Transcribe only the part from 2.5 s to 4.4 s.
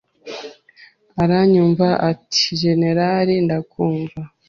Jenerali ndakumva